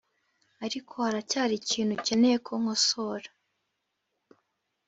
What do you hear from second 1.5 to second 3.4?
ibintu ukeneye ko nkosora.